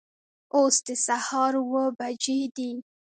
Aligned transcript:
اوس 0.55 0.75
د 0.87 0.89
سهار 1.05 1.53
اوه 1.63 1.83
بجې 1.97 2.39
دي 2.55 2.71